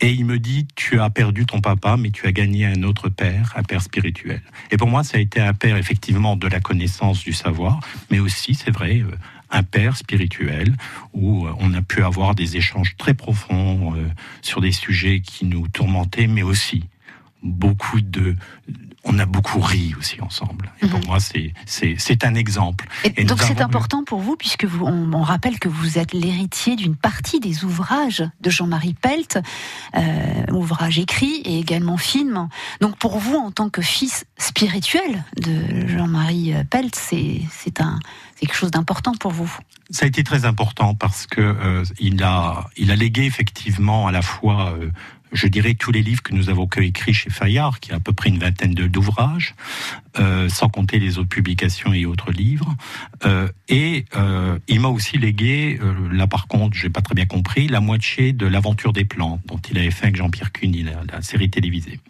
Et 0.00 0.12
il 0.12 0.26
me 0.26 0.38
dit, 0.38 0.66
tu 0.88 1.00
as 1.00 1.10
perdu 1.10 1.46
ton 1.46 1.60
papa, 1.60 1.96
mais 1.98 2.10
tu 2.10 2.28
as 2.28 2.32
gagné 2.32 2.64
un 2.64 2.84
autre 2.84 3.08
père, 3.08 3.52
un 3.56 3.64
père 3.64 3.82
spirituel. 3.82 4.40
Et 4.70 4.76
pour 4.76 4.86
moi, 4.86 5.02
ça 5.02 5.18
a 5.18 5.20
été 5.20 5.40
un 5.40 5.52
père 5.52 5.76
effectivement 5.76 6.36
de 6.36 6.46
la 6.46 6.60
connaissance, 6.60 7.24
du 7.24 7.32
savoir, 7.32 7.80
mais 8.08 8.20
aussi, 8.20 8.54
c'est 8.54 8.70
vrai, 8.70 9.02
un 9.50 9.64
père 9.64 9.96
spirituel 9.96 10.76
où 11.12 11.48
on 11.58 11.74
a 11.74 11.82
pu 11.82 12.04
avoir 12.04 12.36
des 12.36 12.56
échanges 12.56 12.96
très 12.98 13.14
profonds 13.14 13.96
euh, 13.96 14.06
sur 14.42 14.60
des 14.60 14.70
sujets 14.70 15.22
qui 15.22 15.44
nous 15.44 15.66
tourmentaient, 15.66 16.28
mais 16.28 16.44
aussi 16.44 16.84
beaucoup 17.42 18.00
de 18.00 18.36
on 19.08 19.20
a 19.20 19.24
beaucoup 19.24 19.60
ri 19.60 19.94
aussi 19.98 20.20
ensemble. 20.20 20.72
Et 20.82 20.88
pour 20.88 20.98
Mhm. 20.98 21.06
moi, 21.06 21.18
c'est 21.20 22.24
un 22.24 22.34
exemple. 22.34 22.88
Et 23.04 23.22
donc 23.24 23.40
c'est 23.40 23.60
important 23.60 24.02
pour 24.02 24.18
vous 24.18 24.34
puisque 24.36 24.64
vous, 24.64 24.84
on, 24.84 25.12
on 25.12 25.22
rappelle 25.22 25.60
que 25.60 25.68
vous 25.68 25.96
êtes 25.98 26.12
l'héritier 26.12 26.74
d'une 26.74 26.96
partie 26.96 27.38
des 27.38 27.64
ouvrages 27.64 28.24
de 28.40 28.50
Jean-Marie 28.50 28.94
Pelt, 28.94 29.38
euh, 29.94 30.02
ouvrages 30.52 30.98
écrits 30.98 31.40
et 31.44 31.60
également 31.60 31.96
films. 31.98 32.48
Donc 32.80 32.98
pour 32.98 33.18
vous, 33.18 33.36
en 33.36 33.52
tant 33.52 33.68
que 33.70 33.80
fils 33.80 34.24
spirituel 34.38 35.24
de 35.40 35.86
Jean-Marie 35.86 36.54
Pelt, 36.68 36.94
c'est 36.96 37.42
c'est 37.52 37.80
un 37.80 38.00
c'est 38.34 38.46
quelque 38.46 38.56
chose 38.56 38.72
d'important 38.72 39.12
pour 39.12 39.30
vous. 39.30 39.50
Ça 39.90 40.04
a 40.04 40.08
été 40.08 40.24
très 40.24 40.44
important 40.44 40.94
parce 40.94 41.26
que 41.28 41.40
euh, 41.40 41.84
il 42.00 42.22
a 42.24 42.66
il 42.76 42.90
a 42.90 42.96
légué 42.96 43.22
effectivement 43.24 44.08
à 44.08 44.12
la 44.12 44.20
fois 44.22 44.72
euh, 44.72 44.90
je 45.36 45.46
dirais 45.46 45.74
tous 45.74 45.92
les 45.92 46.02
livres 46.02 46.22
que 46.22 46.34
nous 46.34 46.48
avons 46.48 46.66
écrits 46.82 47.14
chez 47.14 47.30
Fayard, 47.30 47.78
qui 47.80 47.92
a 47.92 47.96
à 47.96 48.00
peu 48.00 48.12
près 48.12 48.30
une 48.30 48.38
vingtaine 48.38 48.74
d'ouvrages, 48.74 49.54
euh, 50.18 50.48
sans 50.48 50.68
compter 50.68 50.98
les 50.98 51.18
autres 51.18 51.28
publications 51.28 51.92
et 51.92 52.06
autres 52.06 52.32
livres. 52.32 52.74
Euh, 53.26 53.48
et 53.68 54.06
euh, 54.16 54.58
il 54.66 54.80
m'a 54.80 54.88
aussi 54.88 55.18
légué, 55.18 55.78
là 56.10 56.26
par 56.26 56.46
contre, 56.46 56.76
j'ai 56.76 56.88
pas 56.88 57.02
très 57.02 57.14
bien 57.14 57.26
compris, 57.26 57.68
la 57.68 57.80
moitié 57.80 58.32
de 58.32 58.46
l'aventure 58.46 58.92
des 58.92 59.04
plantes 59.04 59.40
dont 59.46 59.58
il 59.70 59.76
avait 59.76 59.90
fait 59.90 60.04
avec 60.04 60.16
Jean-Pierre 60.16 60.52
Cuny, 60.52 60.84
la, 60.84 61.20
série 61.22 61.50
télévisée. 61.50 62.00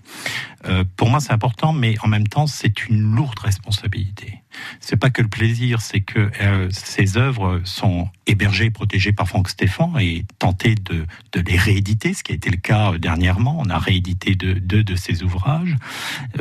Pour 0.96 1.08
moi, 1.08 1.20
c'est 1.20 1.32
important, 1.32 1.72
mais 1.72 1.94
en 2.02 2.08
même 2.08 2.26
temps, 2.26 2.48
c'est 2.48 2.88
une 2.88 3.14
lourde 3.14 3.38
responsabilité. 3.38 4.40
C'est 4.80 4.96
pas 4.96 5.10
que 5.10 5.22
le 5.22 5.28
plaisir, 5.28 5.80
c'est 5.80 6.00
que 6.00 6.28
ces 6.70 7.16
œuvres 7.16 7.60
sont 7.64 8.08
hébergées 8.26 8.70
protégées 8.70 9.12
par 9.12 9.28
Franck 9.28 9.48
Stéphane 9.48 9.96
et 10.00 10.24
tenter 10.40 10.74
de, 10.74 11.06
de 11.32 11.40
les 11.40 11.56
rééditer, 11.56 12.14
ce 12.14 12.24
qui 12.24 12.32
a 12.32 12.34
été 12.34 12.50
le 12.50 12.56
cas 12.56 12.98
dernièrement. 12.98 13.56
On 13.60 13.70
a 13.70 13.78
réédité 13.78 14.34
deux, 14.34 14.54
deux 14.54 14.82
de 14.82 14.96
ses 14.96 15.22
ouvrages. 15.22 15.76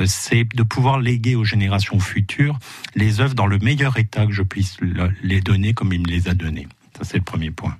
C'est 0.05 0.43
de 0.55 0.63
pouvoir 0.63 1.00
léguer 1.00 1.36
aux 1.36 1.43
générations 1.56 2.00
futures 2.02 2.60
les 2.96 3.22
œuvres 3.22 3.34
dans 3.34 3.48
le 3.48 3.60
meilleur 3.60 3.98
état 3.98 4.26
que 4.26 4.34
je 4.34 4.44
puisse 4.44 4.78
le- 4.82 5.12
les 5.24 5.40
donner 5.40 5.74
comme 5.74 5.94
il 5.94 6.02
me 6.02 6.08
les 6.08 6.28
a 6.28 6.34
données. 6.34 6.68
Ça, 6.98 7.04
c'est 7.04 7.18
le 7.18 7.24
premier 7.24 7.52
point. 7.52 7.78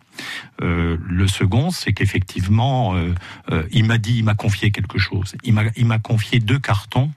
Euh, 0.62 0.98
le 1.08 1.27
second, 1.27 1.72
c'est 1.72 1.94
qu'effectivement, 1.94 2.96
euh, 2.96 3.13
euh, 3.51 3.63
il 3.72 3.86
m'a 3.86 3.98
dit, 3.98 4.17
il 4.17 4.24
m'a 4.24 4.36
confié 4.36 4.72
quelque 4.72 4.98
chose. 4.98 5.36
Il 5.44 5.53
m'a, 5.53 6.00
confié 6.00 6.39
deux 6.39 6.60
cartons, 6.60 7.12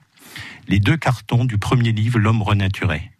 les 0.67 0.79
deux 0.79 0.97
cartons 0.97 1.43
du 1.45 1.57
premier 1.57 1.91
livre, 1.91 2.19
L'homme 2.19 2.41
renaturé. 2.41 3.11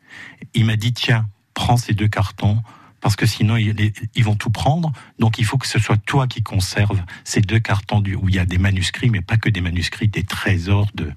Il 0.54 0.66
m'a 0.66 0.76
dit, 0.76 0.94
tiens, 0.94 1.28
prends 1.54 1.78
ces 1.78 1.94
deux 1.94 2.08
cartons, 2.08 2.62
parce 3.02 3.16
que 3.16 3.26
sinon, 3.26 3.56
ils, 3.58 4.24
vont 4.24 4.36
tout 4.36 4.50
prendre. 4.50 4.92
Donc, 5.20 5.40
il 5.40 5.46
faut 5.46 5.58
que 5.58 5.68
ce 5.68 5.80
soit 5.80 5.98
toi 5.98 6.28
qui 6.28 6.42
conserves 6.42 7.02
ces 7.24 7.42
deux 7.42 7.60
cartons 7.60 8.02
où 8.22 8.30
il 8.30 8.36
y 8.36 8.40
a 8.40 8.46
des 8.46 8.58
manuscrits, 8.58 9.10
mais 9.10 9.22
pas 9.22 9.38
que 9.38 9.50
des 9.50 9.62
manuscrits, 9.62 10.08
des 10.10 10.24
trésors 10.24 10.90
de, 10.94 11.12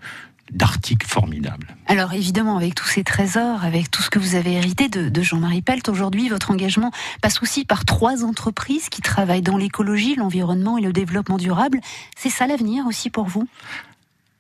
d'articles 0.53 1.07
formidables. 1.07 1.75
Alors 1.87 2.13
évidemment, 2.13 2.57
avec 2.57 2.75
tous 2.75 2.87
ces 2.87 3.05
trésors, 3.05 3.65
avec 3.65 3.91
tout 3.91 4.03
ce 4.03 4.11
que 4.11 4.19
vous 4.19 4.35
avez 4.35 4.53
hérité 4.53 4.89
de, 4.89 5.09
de 5.09 5.23
Jean-Marie 5.23 5.63
Pelt, 5.63 5.89
aujourd'hui, 5.89 6.29
votre 6.29 6.51
engagement 6.51 6.91
passe 7.21 7.43
aussi 7.43 7.65
par 7.65 7.85
trois 7.85 8.25
entreprises 8.25 8.89
qui 8.89 9.03
travaillent 9.03 9.43
dans 9.43 9.57
l'écologie, 9.57 10.15
l'environnement 10.15 10.79
et 10.79 10.83
le 10.83 10.93
développement 10.93 11.39
durable. 11.39 11.81
C'est 12.17 12.31
ça 12.31 12.47
l'avenir 12.47 12.87
aussi 12.87 13.11
pour 13.11 13.25
vous? 13.25 13.49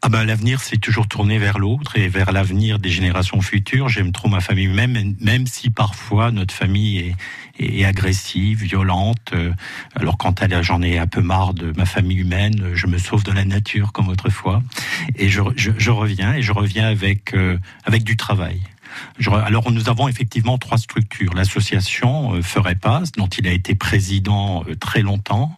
Ah 0.04 0.08
ben, 0.08 0.24
l'avenir, 0.24 0.60
c'est 0.60 0.78
toujours 0.78 1.06
tourner 1.06 1.38
vers 1.38 1.60
l'autre 1.60 1.96
et 1.96 2.08
vers 2.08 2.32
l'avenir 2.32 2.80
des 2.80 2.90
générations 2.90 3.40
futures. 3.40 3.88
J'aime 3.88 4.10
trop 4.10 4.28
ma 4.28 4.40
famille, 4.40 4.66
même, 4.66 5.14
même 5.20 5.46
si 5.46 5.70
parfois 5.70 6.32
notre 6.32 6.52
famille 6.52 7.14
est, 7.60 7.84
agressive, 7.84 8.64
violente. 8.64 9.30
Euh, 9.32 9.52
Alors 9.94 10.18
quand 10.18 10.42
elle, 10.42 10.60
j'en 10.64 10.82
ai 10.82 10.98
un 10.98 11.06
peu 11.06 11.20
marre 11.20 11.54
de 11.54 11.72
ma 11.76 11.86
famille 11.86 12.18
humaine, 12.18 12.72
je 12.74 12.88
me 12.88 12.98
sauve 12.98 13.22
de 13.22 13.30
la 13.30 13.44
nature 13.44 13.92
comme 13.92 14.08
autrefois. 14.08 14.60
Et 15.14 15.28
je, 15.28 15.40
je, 15.54 15.70
je 15.78 15.90
reviens, 15.92 16.34
et 16.34 16.42
je 16.42 16.50
reviens 16.50 16.88
avec, 16.88 17.32
euh, 17.34 17.56
avec 17.84 18.02
du 18.02 18.16
travail. 18.16 18.60
Alors 19.46 19.70
nous 19.70 19.88
avons 19.88 20.08
effectivement 20.08 20.58
trois 20.58 20.78
structures. 20.78 21.34
L'association 21.34 22.34
euh, 22.34 22.42
Ferait 22.42 22.74
Passe, 22.74 23.12
dont 23.12 23.26
il 23.26 23.46
a 23.46 23.52
été 23.52 23.74
président 23.74 24.64
euh, 24.68 24.74
très 24.76 25.02
longtemps. 25.02 25.56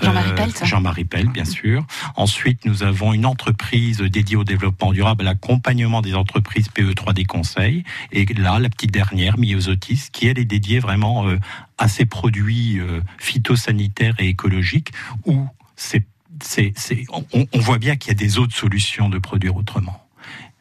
Jean-Marie 0.00 0.34
Pelt. 0.34 0.64
Jean-Marie 0.64 1.04
Pelt, 1.04 1.30
bien 1.32 1.44
sûr. 1.44 1.86
Ensuite, 2.16 2.64
nous 2.64 2.82
avons 2.82 3.12
une 3.12 3.26
entreprise 3.26 3.98
dédiée 3.98 4.36
au 4.36 4.44
développement 4.44 4.92
durable, 4.92 5.22
à 5.22 5.24
l'accompagnement 5.24 6.02
des 6.02 6.14
entreprises 6.14 6.68
PE3D 6.68 7.26
Conseil. 7.26 7.84
Et 8.12 8.24
là, 8.34 8.58
la 8.58 8.68
petite 8.68 8.92
dernière, 8.92 9.38
Myosotis, 9.38 10.08
qui 10.12 10.26
elle 10.26 10.38
est 10.38 10.44
dédiée 10.44 10.80
vraiment 10.80 11.26
euh, 11.26 11.38
à 11.78 11.88
ces 11.88 12.06
produits 12.06 12.78
euh, 12.78 13.00
phytosanitaires 13.18 14.14
et 14.18 14.28
écologiques, 14.28 14.92
où 15.26 15.46
c'est 15.76 16.04
c'est, 16.42 16.72
c'est, 16.76 17.04
on, 17.10 17.46
on 17.52 17.58
voit 17.60 17.78
bien 17.78 17.94
qu'il 17.94 18.08
y 18.08 18.10
a 18.10 18.18
des 18.18 18.38
autres 18.38 18.56
solutions 18.56 19.08
de 19.08 19.18
produire 19.18 19.54
autrement. 19.54 20.04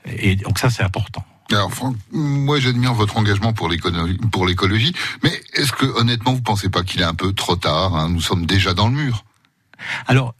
Et 0.05 0.35
donc 0.35 0.59
ça, 0.59 0.69
c'est 0.69 0.83
important. 0.83 1.25
Alors 1.51 1.71
Franck, 1.71 1.95
moi 2.11 2.59
j'admire 2.59 2.93
votre 2.93 3.17
engagement 3.17 3.53
pour 3.53 3.67
l'écologie, 3.69 4.93
mais 5.23 5.31
est-ce 5.53 5.71
que 5.71 5.85
honnêtement 5.85 6.33
vous 6.33 6.41
pensez 6.41 6.69
pas 6.69 6.83
qu'il 6.83 7.01
est 7.01 7.05
un 7.05 7.13
peu 7.13 7.33
trop 7.33 7.55
tard 7.55 7.95
hein? 7.95 8.09
Nous 8.09 8.21
sommes 8.21 8.45
déjà 8.45 8.73
dans 8.73 8.87
le 8.87 8.93
mur. 8.93 9.25
Alors, 10.07 10.35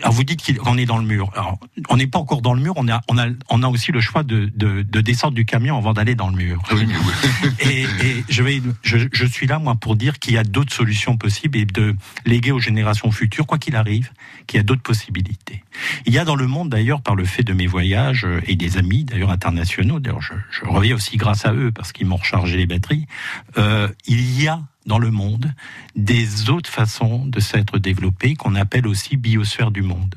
alors 0.00 0.12
vous 0.12 0.24
dites 0.24 0.58
qu'on 0.58 0.78
est 0.78 0.86
dans 0.86 0.98
le 0.98 1.04
mur. 1.04 1.30
Alors, 1.34 1.58
on 1.88 1.96
n'est 1.96 2.06
pas 2.06 2.18
encore 2.18 2.40
dans 2.40 2.54
le 2.54 2.60
mur. 2.60 2.72
On 2.76 2.88
a, 2.88 3.02
on 3.08 3.18
a, 3.18 3.26
on 3.50 3.62
a 3.62 3.68
aussi 3.68 3.92
le 3.92 4.00
choix 4.00 4.22
de, 4.22 4.50
de, 4.54 4.82
de 4.82 5.00
descendre 5.00 5.34
du 5.34 5.44
camion 5.44 5.76
avant 5.76 5.92
d'aller 5.92 6.14
dans 6.14 6.30
le 6.30 6.36
mur. 6.36 6.62
Oui, 6.72 6.86
mais 6.86 6.94
oui. 6.94 7.50
Et, 7.60 7.82
et 7.82 8.24
je 8.28 8.42
vais, 8.42 8.62
je, 8.82 8.98
je 9.12 9.26
suis 9.26 9.46
là 9.46 9.58
moi 9.58 9.74
pour 9.76 9.96
dire 9.96 10.18
qu'il 10.18 10.34
y 10.34 10.38
a 10.38 10.44
d'autres 10.44 10.72
solutions 10.72 11.16
possibles 11.16 11.58
et 11.58 11.64
de 11.64 11.94
léguer 12.24 12.52
aux 12.52 12.58
générations 12.58 13.10
futures, 13.10 13.46
quoi 13.46 13.58
qu'il 13.58 13.76
arrive, 13.76 14.10
qu'il 14.46 14.56
y 14.56 14.60
a 14.60 14.62
d'autres 14.62 14.82
possibilités. 14.82 15.64
Il 16.06 16.12
y 16.12 16.18
a 16.18 16.24
dans 16.24 16.36
le 16.36 16.46
monde 16.46 16.70
d'ailleurs, 16.70 17.02
par 17.02 17.14
le 17.14 17.24
fait 17.24 17.42
de 17.42 17.52
mes 17.52 17.66
voyages 17.66 18.24
euh, 18.24 18.40
et 18.46 18.56
des 18.56 18.78
amis 18.78 19.04
d'ailleurs 19.04 19.30
internationaux, 19.30 20.00
d'ailleurs 20.00 20.22
je, 20.22 20.34
je 20.50 20.64
reviens 20.66 20.94
aussi 20.94 21.16
grâce 21.16 21.44
à 21.44 21.52
eux 21.52 21.72
parce 21.72 21.92
qu'ils 21.92 22.06
m'ont 22.06 22.16
rechargé 22.16 22.56
les 22.56 22.66
batteries. 22.66 23.06
Euh, 23.58 23.88
il 24.06 24.40
y 24.40 24.48
a 24.48 24.60
dans 24.86 24.98
le 24.98 25.10
monde 25.10 25.52
des 25.96 26.50
autres 26.50 26.70
façons 26.70 27.26
de 27.26 27.40
s'être 27.40 27.78
développées 27.78 28.34
qu'on 28.34 28.54
appelle 28.54 28.86
aussi 28.86 29.16
biosphère 29.16 29.70
du 29.70 29.82
monde. 29.82 30.14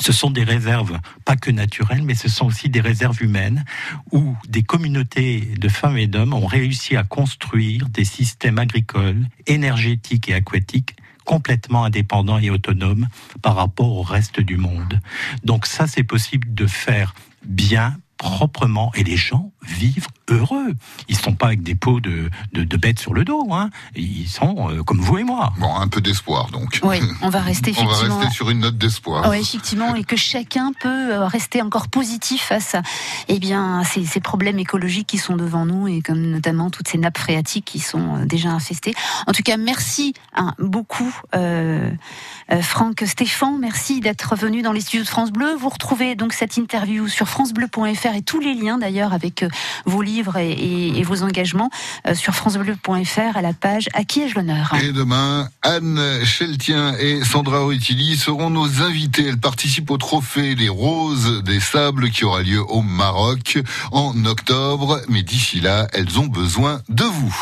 Ce 0.00 0.12
sont 0.12 0.30
des 0.30 0.44
réserves, 0.44 1.00
pas 1.24 1.36
que 1.36 1.50
naturelles, 1.50 2.02
mais 2.02 2.14
ce 2.14 2.28
sont 2.28 2.46
aussi 2.46 2.68
des 2.68 2.80
réserves 2.80 3.20
humaines 3.20 3.64
où 4.12 4.36
des 4.48 4.62
communautés 4.62 5.40
de 5.58 5.68
femmes 5.68 5.98
et 5.98 6.06
d'hommes 6.06 6.34
ont 6.34 6.46
réussi 6.46 6.96
à 6.96 7.02
construire 7.02 7.88
des 7.88 8.04
systèmes 8.04 8.58
agricoles, 8.58 9.26
énergétiques 9.46 10.28
et 10.28 10.34
aquatiques 10.34 10.94
complètement 11.24 11.84
indépendants 11.84 12.38
et 12.38 12.48
autonomes 12.48 13.08
par 13.42 13.56
rapport 13.56 13.92
au 13.92 14.02
reste 14.02 14.40
du 14.40 14.56
monde. 14.56 15.00
Donc 15.44 15.66
ça, 15.66 15.86
c'est 15.86 16.04
possible 16.04 16.54
de 16.54 16.66
faire 16.66 17.14
bien, 17.44 17.98
proprement, 18.16 18.92
et 18.94 19.04
les 19.04 19.16
gens 19.16 19.52
vivent 19.66 20.06
heureux. 20.28 20.72
Ils 21.08 21.16
sont 21.16 21.34
pas 21.34 21.46
avec 21.46 21.62
des 21.62 21.74
pots 21.74 22.00
de, 22.00 22.30
de, 22.52 22.64
de 22.64 22.76
bêtes 22.76 22.98
sur 22.98 23.14
le 23.14 23.24
dos, 23.24 23.48
hein. 23.52 23.70
Ils 23.96 24.28
sont 24.28 24.70
euh, 24.70 24.82
comme 24.82 25.00
vous 25.00 25.18
et 25.18 25.24
moi. 25.24 25.52
Bon, 25.58 25.74
un 25.74 25.88
peu 25.88 26.00
d'espoir 26.00 26.50
donc. 26.50 26.80
Oui, 26.82 27.00
on 27.22 27.28
va 27.28 27.40
rester 27.40 27.72
On 27.78 27.86
va 27.86 27.96
rester 27.96 28.30
sur 28.30 28.50
une 28.50 28.60
note 28.60 28.78
d'espoir. 28.78 29.28
Oui, 29.28 29.38
effectivement, 29.38 29.94
et 29.94 30.04
que 30.04 30.16
chacun 30.16 30.72
peut 30.80 31.12
euh, 31.12 31.26
rester 31.26 31.62
encore 31.62 31.88
positif 31.88 32.42
face 32.42 32.74
à 32.74 32.82
eh 33.28 33.38
bien, 33.38 33.82
ces, 33.84 34.04
ces 34.04 34.20
problèmes 34.20 34.58
écologiques 34.58 35.06
qui 35.06 35.18
sont 35.18 35.36
devant 35.36 35.66
nous 35.66 35.88
et 35.88 36.02
comme 36.02 36.20
notamment 36.20 36.70
toutes 36.70 36.88
ces 36.88 36.98
nappes 36.98 37.18
phréatiques 37.18 37.64
qui 37.64 37.80
sont 37.80 38.16
euh, 38.16 38.24
déjà 38.24 38.50
infestées. 38.50 38.94
En 39.26 39.32
tout 39.32 39.42
cas, 39.42 39.56
merci 39.56 40.14
hein, 40.34 40.54
beaucoup, 40.58 41.14
euh, 41.34 41.90
euh, 42.50 42.62
Franck 42.62 43.02
Stéphane. 43.06 43.58
Merci 43.58 44.00
d'être 44.00 44.36
venu 44.36 44.62
dans 44.62 44.72
les 44.72 44.80
studios 44.80 45.04
de 45.04 45.08
France 45.08 45.30
Bleu. 45.30 45.54
Vous 45.54 45.68
retrouvez 45.68 46.14
donc 46.14 46.32
cette 46.32 46.56
interview 46.56 47.08
sur 47.08 47.28
francebleu.fr 47.28 48.14
et 48.14 48.22
tous 48.22 48.40
les 48.40 48.54
liens 48.54 48.78
d'ailleurs 48.78 49.12
avec 49.12 49.42
euh, 49.42 49.47
vos 49.86 50.02
livres 50.02 50.36
et, 50.36 50.50
et- 50.52 50.98
et 50.98 51.02
vos 51.02 51.22
engagements 51.22 51.70
euh, 52.06 52.14
sur 52.14 52.34
francebleu.fr 52.34 53.36
à 53.36 53.42
la 53.42 53.52
page 53.52 53.88
À 53.94 54.04
qui 54.04 54.20
ai-je 54.22 54.34
l'honneur 54.34 54.72
Et 54.82 54.92
demain, 54.92 55.48
Anne 55.62 56.00
Cheltien 56.24 56.94
et 56.98 57.24
Sandra 57.24 57.64
Ruitili 57.64 58.16
seront 58.16 58.50
nos 58.50 58.82
invités. 58.82 59.26
Elles 59.28 59.38
participent 59.40 59.90
au 59.90 59.98
trophée 59.98 60.54
Les 60.54 60.68
Roses 60.68 61.42
des 61.44 61.60
Sables 61.60 62.10
qui 62.10 62.24
aura 62.24 62.42
lieu 62.42 62.62
au 62.68 62.82
Maroc 62.82 63.58
en 63.92 64.14
octobre. 64.24 65.00
Mais 65.08 65.22
d'ici 65.22 65.60
là, 65.60 65.86
elles 65.92 66.18
ont 66.18 66.26
besoin 66.26 66.80
de 66.88 67.04
vous. 67.04 67.36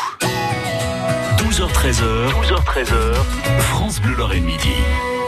12h13h, 1.37 2.31
12h13h, 2.41 3.13
France 3.59 3.99
Bleu 4.01 4.15
Lorraine 4.15 4.43
Midi. 4.43 4.69